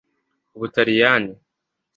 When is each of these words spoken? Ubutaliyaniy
Ubutaliyaniy 0.55 1.31